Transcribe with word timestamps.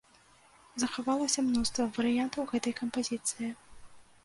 Захавалася 0.83 1.39
мноства 1.49 1.87
варыянтаў 1.99 2.49
гэтай 2.55 2.73
кампазіцыі. 2.83 3.55